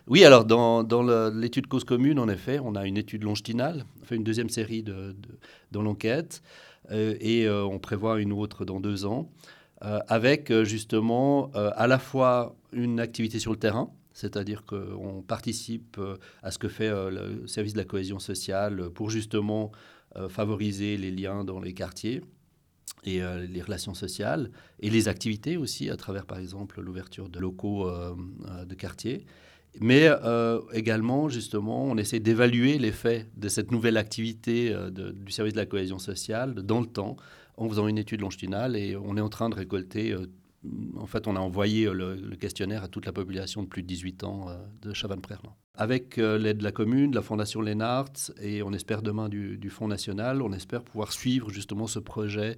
Oui, 0.10 0.24
alors 0.24 0.44
dans, 0.44 1.30
l'étude 1.30 1.68
cause 1.68 1.84
commune, 1.84 2.18
en 2.18 2.28
effet, 2.30 2.58
on 2.60 2.74
a 2.74 2.88
une 2.88 2.98
étude 2.98 3.24
longitudinale, 3.24 3.86
on 4.02 4.06
fait 4.06 4.16
une 4.16 4.24
deuxième 4.24 4.50
série 4.50 4.82
de, 4.82 5.16
dans 5.72 5.84
l'enquête, 5.84 6.42
euh, 6.90 7.16
et 7.20 7.46
euh, 7.46 7.64
on 7.64 7.78
prévoit 7.78 8.20
une 8.20 8.34
autre 8.34 8.66
dans 8.66 8.80
deux 8.80 9.06
ans, 9.06 9.30
euh, 9.86 10.00
avec 10.08 10.52
justement 10.64 11.52
à 11.54 11.86
la 11.86 12.00
fois 12.00 12.56
une 12.74 13.00
activité 13.00 13.38
sur 13.38 13.52
le 13.52 13.60
terrain, 13.60 13.92
c'est-à-dire 14.14 14.66
qu'on 14.66 15.22
participe 15.22 16.02
à 16.42 16.50
ce 16.50 16.58
que 16.58 16.70
fait 16.70 16.90
le 16.90 17.46
service 17.46 17.74
de 17.74 17.78
la 17.78 17.86
cohésion 17.86 18.18
sociale 18.18 18.90
pour 18.90 19.12
justement 19.12 19.72
favoriser 20.28 20.98
les 20.98 21.12
liens 21.12 21.44
dans 21.44 21.60
les 21.60 21.76
quartiers 21.76 22.22
et 23.04 23.22
les 23.48 23.62
relations 23.62 23.94
sociales 23.94 24.50
et 24.80 24.90
les 24.90 25.08
activités 25.08 25.56
aussi 25.56 25.90
à 25.92 25.96
travers 25.98 26.26
par 26.26 26.40
exemple 26.40 26.82
l'ouverture 26.82 27.30
de 27.30 27.40
locaux 27.40 27.90
de 28.66 28.76
quartier. 28.76 29.28
Mais 29.80 30.08
euh, 30.08 30.62
également, 30.74 31.30
justement, 31.30 31.84
on 31.86 31.98
essaie 31.98 32.20
d'évaluer 32.20 32.78
l'effet 32.78 33.28
de 33.38 33.48
cette 33.50 33.72
nouvelle 33.72 33.98
activité 33.98 34.74
euh, 34.74 34.90
du 34.90 35.32
service 35.32 35.54
de 35.54 35.60
la 35.60 35.66
cohésion 35.66 36.00
sociale 36.00 36.56
dans 36.56 36.82
le 36.82 36.88
temps 36.88 37.18
en 37.58 37.70
faisant 37.70 37.88
une 37.88 37.98
étude 37.98 38.22
longitudinale 38.22 38.76
et 38.76 38.96
on 38.96 39.16
est 39.18 39.22
en 39.22 39.30
train 39.30 39.50
de 39.50 39.56
récolter 39.56 40.12
euh, 40.12 40.26
en 40.98 41.06
fait, 41.06 41.28
on 41.28 41.36
a 41.36 41.40
envoyé 41.40 41.86
euh, 41.86 41.94
le, 41.94 42.36
questionnaire 42.36 42.84
à 42.84 42.88
toute 42.88 43.06
la 43.06 43.14
population 43.14 43.64
de 43.64 43.68
plus 43.68 43.82
de 43.82 43.88
18 43.88 44.24
ans 44.24 44.50
euh, 44.50 44.58
de 44.82 44.94
Chavannes-Prerlan. 44.94 45.56
Avec 45.76 46.18
euh, 46.18 46.38
l'aide 46.38 46.58
de 46.58 46.64
la 46.64 46.74
commune, 46.74 47.12
de 47.12 47.16
la 47.16 47.22
Fondation 47.22 47.62
Lénart 47.62 48.12
et 48.42 48.62
on 48.64 48.74
espère 48.74 49.02
demain 49.02 49.30
du, 49.30 49.70
Fonds 49.70 49.88
national, 49.88 50.42
on 50.42 50.52
espère 50.52 50.84
pouvoir 50.84 51.14
suivre 51.14 51.50
justement 51.50 51.88
ce 51.88 52.00
projet 52.00 52.58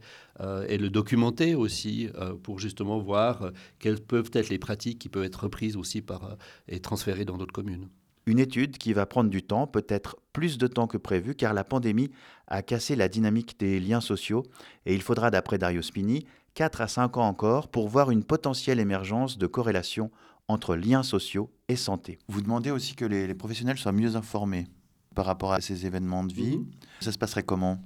et 0.68 0.78
le 0.78 0.90
documenter 0.90 1.54
aussi 1.54 2.10
pour 2.42 2.58
justement 2.58 2.98
voir 2.98 3.52
quelles 3.78 4.00
peuvent 4.00 4.32
être 4.34 4.50
les 4.50 4.58
pratiques 4.58 4.98
qui 4.98 5.10
peuvent 5.10 5.26
être 5.26 5.44
reprises 5.44 5.78
aussi 5.78 6.02
par, 6.02 6.38
et 6.68 6.80
transférées 6.80 7.26
dans 7.26 7.38
d'autres 7.38 7.54
communes. 7.54 7.90
Une 8.28 8.40
étude 8.40 8.78
qui 8.78 8.94
va 8.94 9.06
prendre 9.08 9.30
du 9.30 9.42
temps, 9.42 9.66
peut-être 9.66 10.16
plus 10.32 10.58
de 10.58 10.68
temps 10.68 10.88
que 10.88 10.98
prévu, 10.98 11.34
car 11.34 11.54
la 11.54 11.64
pandémie 11.64 12.12
a 12.48 12.62
cassé 12.62 12.96
la 12.96 13.10
dynamique 13.10 13.60
des 13.60 13.80
liens 13.80 14.02
sociaux 14.02 14.44
et 14.86 14.94
il 14.94 15.02
faudra, 15.02 15.32
d'après 15.32 15.58
Dario 15.58 15.82
Spini, 15.82 16.26
4 16.54 16.82
à 16.82 16.88
5 16.88 17.18
ans 17.18 17.28
encore 17.28 17.70
pour 17.70 17.88
voir 17.88 18.12
une 18.12 18.24
potentielle 18.24 18.80
émergence 18.80 19.38
de 19.38 19.48
corrélation 19.48 20.12
entre 20.48 20.76
liens 20.76 21.04
sociaux 21.04 21.50
et 21.70 21.76
santé. 21.76 22.20
Vous 22.28 22.42
demandez 22.42 22.72
aussi 22.72 22.96
que 22.96 23.06
les, 23.06 23.34
professionnels 23.34 23.78
soient 23.78 23.94
mieux 23.94 24.16
informés 24.16 24.68
par 25.16 25.26
rapport 25.26 25.54
à 25.54 25.62
ces 25.62 25.86
événements 25.86 26.24
de 26.24 26.34
vie. 26.34 26.58
Mhm. 26.58 26.66
Ça 27.00 27.12
se 27.12 27.18
passerait 27.18 27.44
comment? 27.44 27.80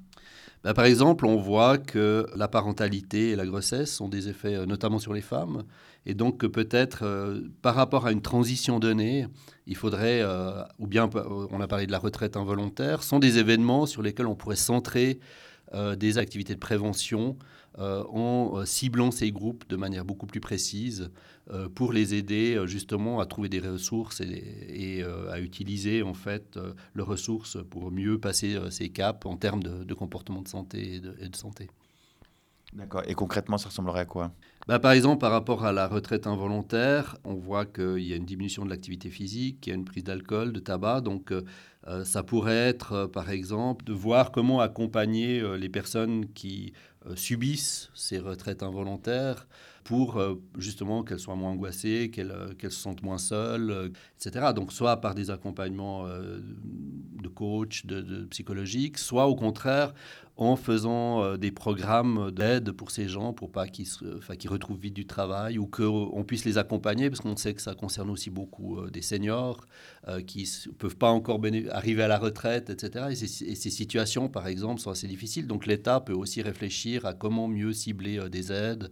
Bah, 0.63 0.73
par 0.73 0.85
exemple, 0.85 1.27
on 1.27 1.35
voit 1.35 1.77
que 1.77 2.25
la 2.35 2.47
parentalité 2.47 3.31
et 3.31 3.35
la 3.35 3.45
grossesse 3.45 3.93
sont 3.93 4.09
des 4.09 4.29
effets 4.29 4.55
euh, 4.55 4.65
notamment 4.65 4.97
sur 4.97 5.13
les 5.13 5.21
femmes, 5.21 5.63
et 6.07 6.15
donc 6.15 6.39
que 6.39 6.47
peut-être 6.47 7.03
euh, 7.03 7.41
par 7.61 7.75
rapport 7.75 8.07
à 8.07 8.11
une 8.11 8.21
transition 8.21 8.79
donnée, 8.79 9.27
il 9.67 9.75
faudrait, 9.75 10.21
euh, 10.21 10.63
ou 10.79 10.87
bien 10.87 11.07
on 11.51 11.61
a 11.61 11.67
parlé 11.67 11.85
de 11.85 11.91
la 11.91 11.99
retraite 11.99 12.35
involontaire, 12.35 13.03
sont 13.03 13.19
des 13.19 13.37
événements 13.37 13.85
sur 13.85 14.01
lesquels 14.01 14.25
on 14.25 14.35
pourrait 14.35 14.55
centrer 14.55 15.19
des 15.97 16.19
activités 16.19 16.53
de 16.53 16.59
prévention 16.59 17.37
euh, 17.39 17.64
en 17.77 18.59
euh, 18.59 18.65
ciblant 18.65 19.11
ces 19.11 19.31
groupes 19.31 19.67
de 19.67 19.75
manière 19.75 20.05
beaucoup 20.05 20.27
plus 20.27 20.39
précise 20.39 21.11
euh, 21.51 21.67
pour 21.67 21.91
les 21.91 22.13
aider 22.13 22.61
justement 22.65 23.19
à 23.19 23.25
trouver 23.25 23.49
des 23.49 23.59
ressources 23.59 24.21
et, 24.21 25.03
à 25.31 25.39
utiliser 25.39 26.03
en 26.03 26.13
fait 26.13 26.57
leurs 26.93 27.07
ressources 27.07 27.57
pour 27.69 27.91
mieux 27.91 28.19
passer 28.19 28.57
ces 28.69 28.89
caps 28.89 29.25
en 29.25 29.35
termes 29.35 29.61
de, 29.61 29.93
comportement 29.93 30.41
de 30.41 30.47
santé 30.47 30.95
et 30.95 30.99
de, 31.29 31.35
santé. 31.35 31.69
D'accord. 32.73 33.03
Et 33.07 33.13
concrètement, 33.13 33.57
ça 33.57 33.69
ressemblerait 33.69 34.01
à 34.01 34.05
quoi? 34.05 34.31
Bah, 34.67 34.79
Par 34.79 34.91
exemple, 34.91 35.19
par 35.19 35.31
rapport 35.31 35.65
à 35.65 35.71
la 35.71 35.87
retraite 35.87 36.27
involontaire, 36.27 37.17
on 37.23 37.35
voit 37.35 37.65
qu'il 37.65 37.99
y 37.99 38.13
a 38.13 38.15
une 38.15 38.25
diminution 38.25 38.65
de 38.65 38.69
l'activité 38.69 39.09
physique, 39.09 39.65
il 39.67 39.69
y 39.69 39.73
a 39.73 39.75
une 39.75 39.85
prise 39.85 40.03
d'alcool, 40.03 40.51
de 40.53 40.59
tabac. 40.59 41.01
Donc, 41.01 41.33
ça 42.03 42.23
pourrait 42.23 42.55
être, 42.55 43.05
par 43.05 43.29
exemple, 43.29 43.85
de 43.85 43.93
voir 43.93 44.31
comment 44.31 44.59
accompagner 44.59 45.41
les 45.57 45.69
personnes 45.69 46.27
qui 46.33 46.73
euh, 46.73 46.94
subissent 47.15 47.89
ces 47.93 48.17
retraites 48.19 48.63
involontaires 48.63 49.47
pour 49.85 50.17
euh, 50.17 50.41
justement 50.57 51.03
qu'elles 51.03 51.19
soient 51.19 51.35
moins 51.35 51.51
angoissées, 51.51 52.09
qu'elles 52.11 52.31
euh, 52.31 52.53
se 52.63 52.69
sentent 52.71 53.03
moins 53.03 53.19
seules, 53.19 53.91
etc. 54.19 54.47
Donc 54.53 54.73
soit 54.73 54.99
par 54.99 55.15
des 55.15 55.29
accompagnements 55.29 56.07
de 56.07 57.27
coach, 57.29 57.85
de, 57.85 58.01
de 58.01 58.25
psychologiques, 58.25 58.97
soit 58.97 59.27
au 59.27 59.35
contraire 59.35 59.93
en 60.37 60.57
faisant 60.57 61.37
des 61.37 61.51
programmes 61.51 62.29
d'aide 62.31 62.73
pour 62.73 62.91
ces 62.91 63.07
gens, 63.07 63.31
pour 63.31 63.51
pas 63.53 63.67
qu'ils 63.69 63.87
qu 63.87 64.47
retrouvent 64.49 64.79
vite 64.79 64.93
du 64.93 65.05
travail 65.05 65.57
ou 65.57 65.65
qu'on 65.65 66.25
puisse 66.27 66.43
les 66.43 66.57
accompagner, 66.57 67.09
parce 67.09 67.21
qu'on 67.21 67.37
sait 67.37 67.53
que 67.53 67.61
ça 67.61 67.73
concerne 67.73 68.09
aussi 68.09 68.29
beaucoup 68.29 68.89
des 68.89 69.01
seniors 69.01 69.65
qui 70.27 70.49
ne 70.67 70.73
peuvent 70.73 70.97
pas 70.97 71.11
encore 71.11 71.39
arriver 71.71 72.03
à 72.03 72.09
la 72.09 72.17
retraite, 72.17 72.69
etc. 72.69 73.05
Et, 73.11 73.15
ces 73.15 73.69
situations, 73.69 74.27
par 74.27 74.47
exemple, 74.47 74.81
sont 74.81 74.91
assez 74.91 75.07
difficiles. 75.07 75.47
Donc 75.47 75.67
l'État 75.67 76.01
peut 76.01 76.13
aussi 76.13 76.41
réfléchir 76.41 77.05
à 77.05 77.13
comment 77.13 77.47
mieux 77.47 77.71
cibler 77.73 78.17
euh, 78.17 78.29
des 78.29 78.51
aides 78.51 78.83
euh, 78.83 78.87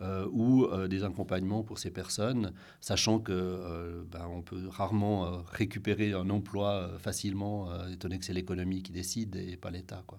ou 0.00 0.64
euh, 0.64 0.88
des 0.88 1.04
accompagnements 1.04 1.62
pour 1.62 1.78
ces 1.78 1.90
personnes, 1.90 2.52
sachant 2.80 3.18
que 3.18 4.04
ben, 4.10 4.26
on 4.30 4.42
peut 4.42 4.68
rarement 4.68 5.42
récupérer 5.52 6.12
un 6.12 6.28
emploi 6.30 6.90
facilement, 6.98 7.68
étant 7.88 8.08
donné 8.08 8.18
que 8.18 8.24
c'est 8.24 8.32
l'économie 8.32 8.82
qui 8.82 8.92
décide 8.92 9.36
et 9.36 9.56
pas 9.56 9.70
l'État. 9.70 10.02
Quoi. 10.06 10.18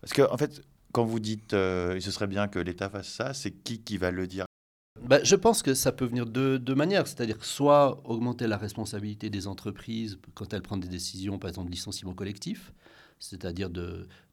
Parce 0.00 0.12
que 0.12 0.22
en 0.22 0.36
fait, 0.36 0.62
quand 0.92 1.04
vous 1.04 1.20
dites 1.20 1.52
ce 1.52 2.10
serait 2.10 2.26
bien 2.26 2.48
que 2.48 2.58
l'État 2.58 2.88
fasse 2.88 3.08
ça, 3.08 3.34
c'est 3.34 3.52
qui 3.52 3.80
qui 3.80 3.98
va 3.98 4.10
le 4.10 4.26
dire? 4.26 4.46
Ben, 5.00 5.20
je 5.24 5.34
pense 5.34 5.62
que 5.62 5.74
ça 5.74 5.90
peut 5.90 6.04
venir 6.04 6.26
de 6.26 6.58
deux 6.58 6.74
manières, 6.74 7.06
c'est-à-dire 7.06 7.44
soit 7.44 8.00
augmenter 8.04 8.46
la 8.46 8.56
responsabilité 8.56 9.30
des 9.30 9.46
entreprises 9.46 10.18
quand 10.34 10.52
elles 10.52 10.62
prennent 10.62 10.80
des 10.80 10.88
décisions, 10.88 11.38
par 11.38 11.48
exemple 11.48 11.68
de 11.68 11.72
licenciement 11.72 12.14
collectif, 12.14 12.72
c'est-à-dire 13.22 13.70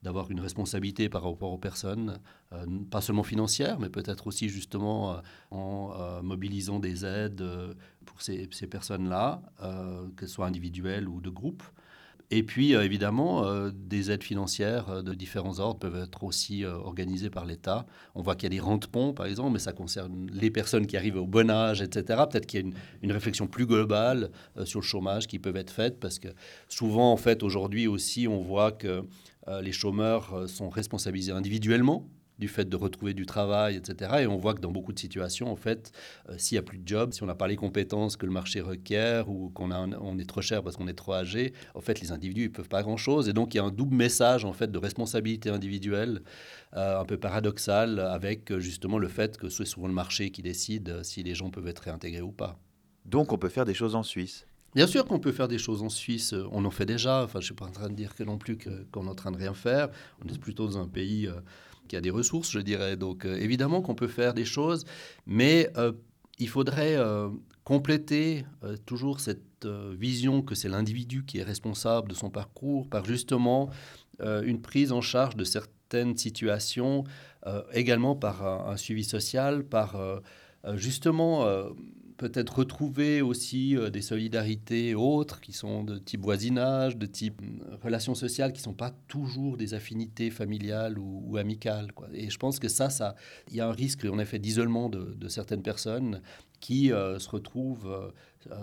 d'avoir 0.01 0.31
une 0.31 0.39
responsabilité 0.39 1.10
par 1.10 1.24
rapport 1.24 1.51
aux 1.51 1.60
personnes, 1.60 2.19
euh, 2.53 2.65
pas 2.89 3.01
seulement 3.01 3.24
financière, 3.24 3.79
mais 3.79 3.89
peut-être 3.89 4.25
aussi 4.25 4.50
justement 4.50 5.13
euh, 5.13 5.17
en 5.51 5.93
euh, 5.93 6.22
mobilisant 6.24 6.79
des 6.79 7.05
aides 7.05 7.43
pour 8.05 8.24
ces, 8.24 8.50
ces 8.51 8.65
personnes-là, 8.65 9.43
qu'elles 10.17 10.27
soient 10.27 10.48
individuelles 10.48 11.08
ou 11.08 11.22
de 11.22 11.29
groupe. 11.29 11.62
Et 12.32 12.44
puis, 12.44 12.76
euh, 12.76 12.84
évidemment, 12.84 13.46
euh, 13.46 13.72
des 13.74 14.12
aides 14.12 14.24
financières 14.24 14.90
euh, 14.90 15.02
de 15.02 15.16
différents 15.16 15.60
ordres 15.60 15.80
peuvent 15.80 16.04
être 16.04 16.24
aussi 16.24 16.64
organisées 16.64 17.32
par 17.32 17.46
l'État. 17.46 17.88
On 18.14 18.22
voit 18.22 18.36
qu'il 18.36 18.44
y 18.44 18.56
a 18.56 18.58
des 18.58 18.60
rentes-ponts, 18.60 19.14
par 19.14 19.26
exemple, 19.26 19.54
mais 19.54 19.60
ça 19.60 19.74
concerne 19.74 20.30
les 20.32 20.52
personnes 20.52 20.86
qui 20.86 20.96
arrivent 20.96 21.18
au 21.18 21.26
bon 21.26 21.50
âge, 21.50 21.82
etc. 21.82 22.24
Peut-être 22.30 22.46
qu'il 22.46 22.60
y 22.60 22.64
a 22.64 22.66
une, 22.68 22.74
une, 23.02 23.12
réflexion 23.12 23.48
plus 23.48 23.66
globale 23.66 24.30
sur 24.66 24.80
le 24.80 24.86
chômage 24.86 25.28
qui 25.28 25.40
peut 25.40 25.56
être 25.56 25.72
faite, 25.72 26.00
parce 26.00 26.20
que 26.20 26.28
souvent, 26.68 27.12
en 27.12 27.18
fait, 27.18 27.42
aujourd'hui 27.42 27.88
aussi, 27.88 28.28
on 28.28 28.42
voit 28.42 28.72
que 28.72 29.04
les 29.62 29.72
chômeurs 29.72 30.48
sont 30.48 30.70
responsabilisés 30.70 31.32
individuellement 31.32 32.08
du 32.39 32.48
fait 32.48 32.67
de 32.67 32.75
retrouver 32.75 33.13
du 33.13 33.25
travail, 33.25 33.75
etc. 33.75 34.12
Et 34.22 34.27
on 34.27 34.38
voit 34.38 34.53
que 34.53 34.62
dans 34.62 34.72
beaucoup 34.72 34.93
de 34.93 35.00
situations, 35.00 35.51
en 35.51 35.55
fait, 35.55 35.91
euh, 36.29 36.36
s'il 36.38 36.55
n'y 36.55 36.60
a 36.60 36.63
plus 36.63 36.77
de 36.77 36.88
job, 36.88 37.13
si 37.13 37.22
on 37.22 37.25
n'a 37.25 37.36
pas 37.36 37.48
les 37.48 37.58
compétences 37.58 38.15
que 38.17 38.25
le 38.25 38.31
marché 38.31 38.62
requiert 38.62 39.29
ou 39.29 39.50
qu'on 39.50 39.72
on 39.72 40.17
est 40.17 40.29
trop 40.29 40.41
cher 40.41 40.63
parce 40.63 40.77
qu'on 40.77 40.88
est 40.88 40.93
trop 40.93 41.13
âgé, 41.13 41.53
en 41.75 41.81
fait, 41.81 42.00
les 42.01 42.12
individus 42.12 42.43
ne 42.43 42.53
peuvent 42.53 42.69
pas 42.69 42.81
grand-chose. 42.81 43.27
Et 43.29 43.34
donc, 43.34 43.53
il 43.53 43.58
y 43.58 43.60
a 43.60 43.63
un 43.63 43.72
double 43.72 43.96
message, 43.96 44.46
en 44.46 44.53
fait, 44.53 44.72
de 44.72 44.77
responsabilité 44.77 45.50
individuelle, 45.50 46.22
euh, 46.75 47.00
un 47.00 47.05
peu 47.05 47.17
paradoxal, 47.17 48.00
avec 48.00 48.51
euh, 48.51 48.60
justement 48.60 48.98
le 48.98 49.08
fait 49.08 49.38
que 49.38 49.50
c'est 49.50 49.65
souvent 49.65 49.88
le 49.88 49.93
marché 49.93 50.31
qui 50.31 50.41
décide 50.41 51.03
si 51.03 51.24
les 51.24 51.36
gens 51.36 51.50
peuvent 51.50 51.67
être 51.67 51.79
réintégrés 51.79 52.22
ou 52.22 52.31
pas. 52.31 52.58
Donc, 53.05 53.34
on 53.34 53.38
peut 53.38 53.50
faire 53.50 53.65
des 53.65 53.74
choses 53.74 53.96
en 53.96 54.03
Suisse 54.03 54.46
Bien 54.76 54.88
sûr 54.88 55.06
qu'on 55.06 55.20
peut 55.20 55.32
faire 55.32 55.48
des 55.48 55.58
choses 55.58 55.82
en 55.82 55.90
Suisse, 55.90 56.36
on 56.52 56.64
en 56.66 56.72
fait 56.72 56.86
déjà. 56.86 57.24
Enfin, 57.24 57.40
je 57.40 57.44
ne 57.44 57.46
suis 57.46 57.56
pas 57.56 57.66
en 57.66 57.72
train 57.72 57.90
de 57.90 57.96
dire 57.96 58.14
que 58.16 58.24
non 58.24 58.38
plus 58.38 58.58
qu'on 58.92 59.08
est 59.08 59.10
en 59.10 59.16
train 59.16 59.32
de 59.32 59.38
rien 59.38 59.54
faire. 59.54 59.90
On 60.24 60.28
est 60.28 60.38
plutôt 60.38 60.68
dans 60.68 60.78
un 60.78 60.88
pays 60.88 61.30
qui 61.90 61.98
a 61.98 62.02
des 62.02 62.12
ressources, 62.12 62.52
je 62.52 62.60
dirais. 62.60 62.96
Donc 62.96 63.26
euh, 63.26 63.36
évidemment 63.36 63.82
qu'on 63.82 63.96
peut 63.96 64.08
faire 64.08 64.34
des 64.34 64.46
choses, 64.46 64.86
mais 65.26 65.70
euh, 65.76 65.92
il 66.38 66.48
faudrait 66.48 66.96
euh, 66.96 67.28
compléter 67.66 68.46
toujours 68.86 69.20
cette 69.20 69.44
vision 69.66 70.42
que 70.42 70.56
c'est 70.56 70.70
l'individu 70.70 71.26
qui 71.26 71.40
est 71.40 71.44
responsable 71.44 72.08
de 72.08 72.16
son 72.16 72.30
parcours 72.30 72.88
par 72.88 73.04
justement 73.04 73.70
une 74.22 74.62
prise 74.62 74.94
en 74.94 75.02
charge 75.02 75.36
de 75.36 75.44
certaines 75.44 76.16
situations, 76.18 77.04
également 77.74 78.16
par 78.16 78.44
un, 78.46 78.78
suivi 78.78 79.04
social, 79.04 79.66
par 79.66 79.98
justement 80.76 81.46
peut-être 82.20 82.60
retrouver 82.60 83.22
aussi 83.22 83.78
euh, 83.78 83.90
des 83.90 84.02
solidarités 84.02 84.94
autres 84.94 85.40
qui 85.40 85.54
sont 85.54 85.86
de 85.86 85.98
type 85.98 86.22
voisinage, 86.22 86.98
de 86.98 87.06
type 87.06 87.42
euh, 87.42 87.78
relations 87.82 88.14
sociales 88.14 88.52
qui 88.52 88.60
ne 88.60 88.66
sont 88.66 88.74
pas 88.74 88.92
toujours 89.08 89.56
des 89.56 89.74
affinités 89.74 90.30
familiales 90.30 91.00
ou, 91.00 91.38
amicales. 91.38 91.92
Et 92.14 92.30
je 92.30 92.38
pense 92.38 92.60
que 92.60 92.68
ça, 92.68 92.90
ça, 92.90 93.16
il 93.50 93.56
y 93.56 93.62
a 93.62 93.68
un 93.68 93.72
risque 93.72 94.06
en 94.06 94.20
effet 94.20 94.38
d'isolement 94.38 94.90
de, 94.90 95.28
certaines 95.30 95.64
personnes 95.64 96.22
qui 96.60 96.92
euh, 96.92 97.20
se 97.20 97.30
retrouvent 97.30 98.14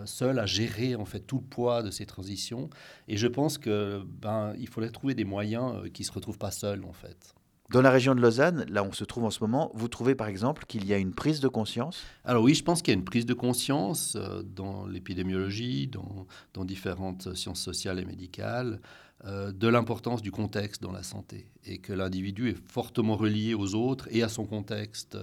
seules 0.05 0.39
à 0.39 0.47
gérer 0.47 0.95
en 0.95 1.07
fait 1.07 1.21
tout 1.21 1.39
le 1.39 1.45
poids 1.45 1.83
de 1.83 1.91
ces 1.91 2.05
transitions. 2.05 2.69
Et 3.09 3.17
je 3.17 3.27
pense 3.27 3.57
que 3.57 4.03
ben 4.05 4.53
il 4.59 4.69
faudrait 4.69 4.91
trouver 4.91 5.15
des 5.15 5.25
moyens 5.25 5.91
qui 5.95 6.05
se 6.05 6.13
retrouvent 6.13 6.39
pas 6.39 6.51
seuls 6.51 6.85
en 6.85 6.93
fait. 6.93 7.35
Dans 7.71 7.83
la 7.83 7.91
région 7.91 8.15
de 8.15 8.21
Lausanne, 8.21 8.65
là 8.69 8.85
où 8.85 8.87
on 8.87 8.93
se 8.93 9.05
trouve 9.05 9.25
en 9.25 9.31
ce 9.31 9.41
moment, 9.41 9.73
vous 9.75 9.89
trouvez 9.89 10.15
par 10.15 10.29
exemple 10.29 10.65
qu'il 10.67 10.87
y 10.87 10.95
a 10.95 10.99
une 10.99 11.13
prise 11.13 11.41
de 11.41 11.49
conscience? 11.49 12.01
Alors 12.25 12.45
oui, 12.45 12.55
je 12.55 12.63
pense 12.63 12.81
qu'il 12.81 12.93
y 12.93 12.97
a 12.97 12.99
une 12.99 13.05
prise 13.05 13.27
de 13.27 13.35
conscience 13.35 14.15
euh, 14.17 14.43
dans 14.45 14.87
l'épidémiologie, 14.87 15.89
dans, 15.89 16.65
différentes 16.65 17.35
sciences 17.35 17.61
sociales 17.61 17.99
et 17.99 18.05
médicales, 18.05 18.81
euh, 19.25 19.51
de 19.51 19.67
l'importance 19.67 20.23
du 20.23 20.31
contexte 20.31 20.81
dans 20.81 20.93
la 20.93 21.03
santé 21.03 21.51
et 21.65 21.79
que 21.79 21.93
l'individu 21.93 22.51
est 22.51 22.71
fortement 22.71 23.17
relié 23.17 23.55
aux 23.55 23.75
autres 23.75 24.07
et 24.13 24.23
à 24.23 24.29
son 24.29 24.47
contexte 24.47 25.17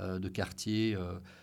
euh, 0.00 0.18
de 0.18 0.28
quartier. 0.28 0.96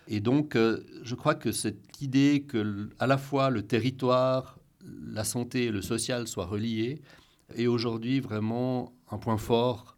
Et 0.08 0.22
donc, 0.22 0.56
je 0.56 1.16
crois 1.16 1.36
que 1.36 1.52
cette 1.52 2.02
idée 2.02 2.46
que 2.48 2.90
à 2.98 3.06
la 3.06 3.18
fois 3.18 3.52
le 3.52 3.62
territoire, 3.62 4.58
la 5.06 5.24
santé 5.24 5.66
et 5.66 5.72
le 5.72 5.84
social 5.84 6.28
soient 6.28 6.46
reliés 6.46 7.02
est 7.56 7.68
aujourd'hui 7.68 8.20
vraiment 8.20 8.94
un 9.12 9.18
point 9.18 9.38
fort 9.38 9.98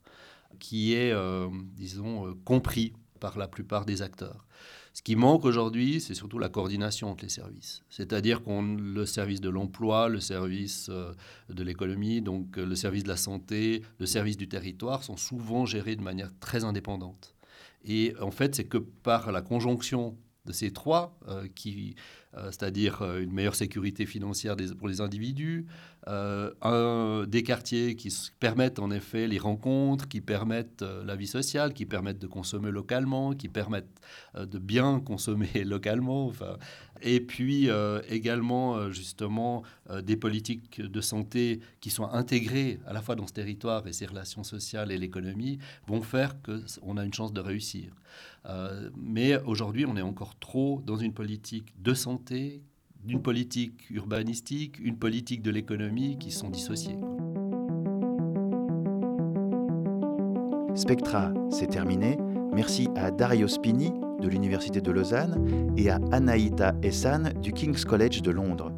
qui 0.59 0.93
est, 0.93 1.11
euh, 1.11 1.47
disons, 1.75 2.27
euh, 2.27 2.33
compris 2.45 2.93
par 3.19 3.37
la 3.37 3.47
plupart 3.47 3.85
des 3.85 4.01
acteurs. 4.01 4.45
Ce 4.93 5.01
qui 5.01 5.15
manque 5.15 5.45
aujourd'hui, 5.45 5.99
c'est 5.99 6.13
surtout 6.13 6.37
la 6.37 6.49
coordination 6.49 7.09
entre 7.09 7.23
les 7.23 7.29
services. 7.29 7.83
C'est-à-dire 7.89 8.43
qu'on 8.43 8.75
le 8.75 9.05
service 9.05 9.41
de 9.41 9.49
l'emploi, 9.49 10.07
le 10.07 10.19
service 10.19 10.87
euh, 10.89 11.13
de 11.49 11.63
l'économie, 11.63 12.21
donc 12.21 12.57
le 12.57 12.75
service 12.75 13.03
de 13.03 13.09
la 13.09 13.17
santé, 13.17 13.81
le 13.99 14.05
service 14.05 14.37
du 14.37 14.47
territoire 14.47 15.03
sont 15.03 15.17
souvent 15.17 15.65
gérés 15.65 15.95
de 15.95 16.03
manière 16.03 16.31
très 16.39 16.63
indépendante. 16.63 17.33
Et 17.85 18.13
en 18.21 18.31
fait, 18.31 18.55
c'est 18.55 18.65
que 18.65 18.77
par 18.77 19.31
la 19.31 19.41
conjonction 19.41 20.15
de 20.45 20.51
ces 20.51 20.71
trois, 20.71 21.17
qui, 21.55 21.95
c'est-à-dire 22.35 23.01
une 23.17 23.31
meilleure 23.31 23.55
sécurité 23.55 24.05
financière 24.05 24.55
pour 24.77 24.87
les 24.87 24.99
individus, 24.99 25.65
euh, 26.09 27.25
des 27.25 27.43
quartiers 27.43 27.95
qui 27.95 28.13
permettent 28.39 28.79
en 28.79 28.91
effet 28.91 29.27
les 29.27 29.37
rencontres, 29.37 30.07
qui 30.09 30.19
permettent 30.19 30.81
euh, 30.81 31.03
la 31.05 31.15
vie 31.15 31.27
sociale, 31.27 31.73
qui 31.73 31.85
permettent 31.85 32.19
de 32.19 32.27
consommer 32.27 32.71
localement, 32.71 33.33
qui 33.33 33.47
permettent 33.47 34.01
euh, 34.35 34.45
de 34.45 34.59
bien 34.59 34.99
consommer 34.99 35.49
localement. 35.65 36.31
Et 37.01 37.19
puis 37.19 37.69
également 38.07 38.89
justement 38.89 39.63
des 40.03 40.15
politiques 40.15 40.79
de 40.79 41.01
santé 41.01 41.59
qui 41.81 41.89
sont 41.89 42.05
intégrées 42.05 42.79
à 42.85 42.93
la 42.93 43.01
fois 43.01 43.15
dans 43.15 43.27
ce 43.27 43.33
territoire 43.33 43.85
et 43.87 43.93
ses 43.93 44.05
relations 44.05 44.43
sociales 44.43 44.89
et 44.89 44.97
l'économie 44.97 45.59
vont 45.85 46.01
faire 46.01 46.35
qu'on 46.41 46.95
a 46.95 47.03
une 47.03 47.13
chance 47.13 47.33
de 47.33 47.41
réussir. 47.41 47.91
Mais 48.97 49.37
aujourd'hui, 49.43 49.85
on 49.85 49.95
est 49.95 50.01
encore 50.01 50.37
trop 50.39 50.81
dans 50.85 50.97
une 50.97 51.13
politique 51.13 51.73
de 51.81 51.93
santé 51.93 52.61
d'une 53.03 53.21
politique 53.21 53.89
urbanistique, 53.89 54.79
une 54.79 54.97
politique 54.97 55.41
de 55.41 55.51
l'économie 55.51 56.17
qui 56.17 56.31
sont 56.31 56.49
dissociées. 56.49 56.97
Spectra, 60.75 61.31
c'est 61.51 61.67
terminé. 61.67 62.17
Merci 62.53 62.87
à 62.95 63.11
Dario 63.11 63.47
Spini 63.47 63.91
de 64.21 64.27
l'Université 64.27 64.79
de 64.79 64.91
Lausanne 64.91 65.73
et 65.77 65.89
à 65.89 65.99
Anaïta 66.11 66.73
Essan 66.81 67.33
du 67.41 67.51
King's 67.51 67.85
College 67.85 68.21
de 68.21 68.31
Londres. 68.31 68.71